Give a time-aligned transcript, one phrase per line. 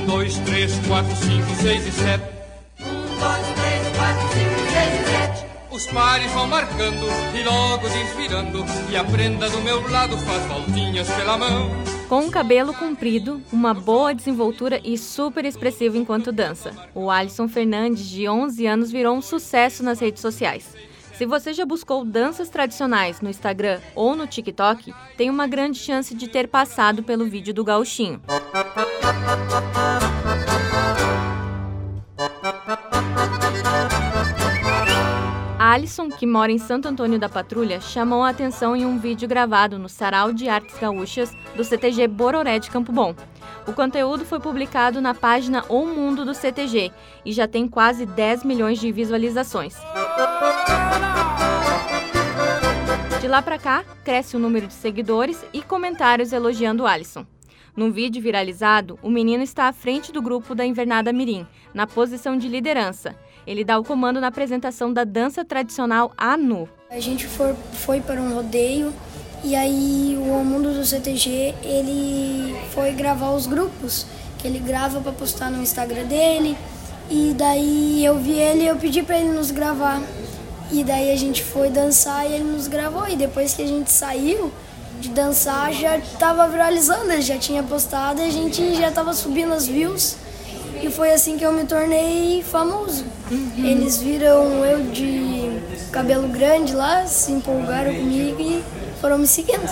[0.00, 2.24] Um, dois, três, quatro, cinco, seis e sete.
[2.80, 5.46] Um, dois, três, quatro, cinco, seis e sete.
[5.70, 8.64] Os pares vão marcando e logo desvirando.
[8.90, 11.70] E a prenda do meu lado faz voltinhas pela mão.
[12.08, 18.08] Com um cabelo comprido, uma boa desenvoltura e super expressivo enquanto dança, o Alisson Fernandes,
[18.08, 20.74] de 11 anos, virou um sucesso nas redes sociais.
[21.20, 26.14] Se você já buscou danças tradicionais no Instagram ou no TikTok, tem uma grande chance
[26.14, 28.22] de ter passado pelo vídeo do gauchinho.
[35.80, 39.78] Alisson, que mora em Santo Antônio da Patrulha, chamou a atenção em um vídeo gravado
[39.78, 43.14] no Sarau de Artes Gaúchas do CTG Bororé de Campo Bom.
[43.66, 46.92] O conteúdo foi publicado na página O Mundo do CTG
[47.24, 49.74] e já tem quase 10 milhões de visualizações.
[53.18, 57.24] De lá para cá, cresce o número de seguidores e comentários elogiando Alisson.
[57.74, 62.36] No vídeo viralizado, o menino está à frente do grupo da Invernada Mirim, na posição
[62.36, 63.16] de liderança.
[63.46, 66.68] Ele dá o comando na apresentação da dança tradicional Anu.
[66.90, 68.92] A gente for, foi para um rodeio
[69.42, 74.06] e aí o mundo do CTG ele foi gravar os grupos
[74.38, 76.56] que ele grava para postar no Instagram dele
[77.10, 80.00] e daí eu vi ele e eu pedi para ele nos gravar
[80.70, 83.90] e daí a gente foi dançar e ele nos gravou e depois que a gente
[83.90, 84.52] saiu
[85.00, 89.52] de dançar já estava viralizando, ele já tinha postado e a gente já estava subindo
[89.52, 90.16] as views.
[90.82, 93.04] E foi assim que eu me tornei famoso.
[93.30, 93.52] Uhum.
[93.64, 95.50] Eles viram eu de
[95.92, 98.62] cabelo grande lá, se empolgaram comigo e
[99.00, 99.68] foram me seguindo.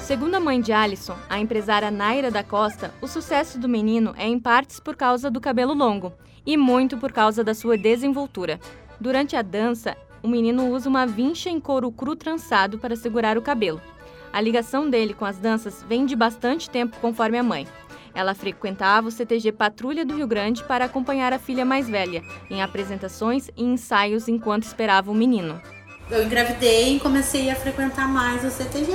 [0.00, 4.26] Segundo a mãe de Alisson, a empresária Naira da Costa, o sucesso do menino é
[4.26, 6.12] em partes por causa do cabelo longo
[6.46, 8.60] e muito por causa da sua desenvoltura.
[9.00, 13.42] Durante a dança, o menino usa uma vincha em couro cru trançado para segurar o
[13.42, 13.80] cabelo.
[14.32, 17.66] A ligação dele com as danças vem de bastante tempo, conforme a mãe.
[18.14, 22.62] Ela frequentava o CTG Patrulha do Rio Grande para acompanhar a filha mais velha em
[22.62, 25.60] apresentações e ensaios enquanto esperava o menino.
[26.10, 28.92] Eu engravidei e comecei a frequentar mais o CTG.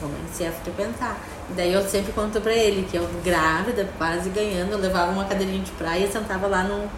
[0.00, 1.18] Comecei a frequentar.
[1.50, 5.62] Daí eu sempre conto para ele que eu grávida, quase ganhando, eu levava uma cadeirinha
[5.62, 6.90] de praia, sentava lá no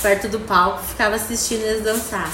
[0.00, 2.30] perto do palco, ficava assistindo eles dançar.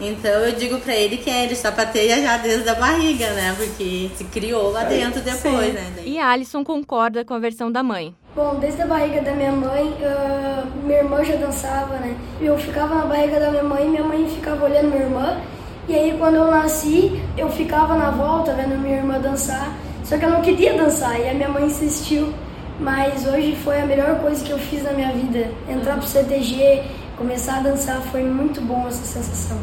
[0.00, 3.54] Então eu digo para ele que ele sapateia já desde a barriga, né?
[3.56, 5.72] Porque se criou lá dentro depois, Sim.
[5.72, 5.92] né?
[6.04, 8.14] E Alisson concorda com a versão da mãe.
[8.34, 12.16] Bom, desde a barriga da minha mãe, uh, minha irmã já dançava, né?
[12.40, 15.40] Eu ficava na barriga da minha mãe, minha mãe ficava olhando minha irmã.
[15.86, 19.72] E aí quando eu nasci, eu ficava na volta vendo minha irmã dançar.
[20.02, 22.34] Só que eu não queria dançar e a minha mãe insistiu.
[22.80, 25.50] Mas hoje foi a melhor coisa que eu fiz na minha vida.
[25.68, 26.82] Entrar pro CTG,
[27.16, 29.56] Começar a dançar foi muito bom essa sensação.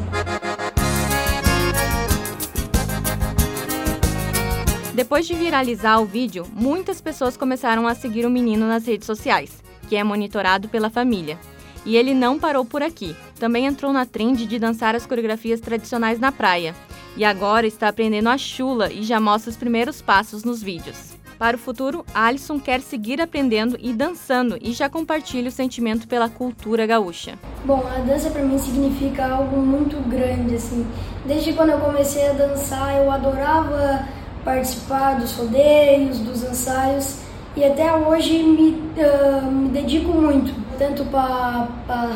[4.93, 9.61] Depois de viralizar o vídeo, muitas pessoas começaram a seguir o menino nas redes sociais,
[9.89, 11.37] que é monitorado pela família.
[11.85, 13.15] E ele não parou por aqui.
[13.37, 16.73] Também entrou na trend de dançar as coreografias tradicionais na praia.
[17.17, 21.20] E agora está aprendendo a chula e já mostra os primeiros passos nos vídeos.
[21.41, 26.29] Para o futuro, Alisson quer seguir aprendendo e dançando e já compartilha o sentimento pela
[26.29, 27.33] cultura gaúcha.
[27.65, 30.85] Bom, a dança para mim significa algo muito grande assim.
[31.25, 34.07] Desde quando eu comecei a dançar, eu adorava
[34.45, 37.15] participar dos rodeios, dos ensaios
[37.57, 41.69] e até hoje me, uh, me dedico muito, tanto para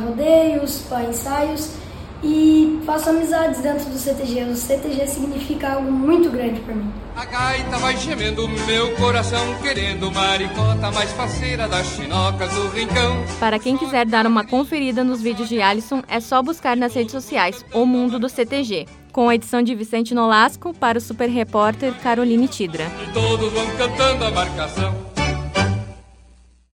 [0.06, 1.72] rodeios, para ensaios
[2.26, 4.46] e faço amizades dentro do CTG.
[4.46, 6.92] O CTG significa algo muito grande para mim.
[7.16, 13.24] A gaita vai gemendo, meu coração querendo maricota mais faceira das chinocas do rincão.
[13.40, 17.12] Para quem quiser dar uma conferida nos vídeos de Alisson, é só buscar nas redes
[17.12, 18.88] sociais O Mundo do CTG.
[19.12, 22.92] Com a edição de Vicente Nolasco para o Super Repórter Caroline Tidra.
[23.08, 25.05] E todos vão cantando a marcação.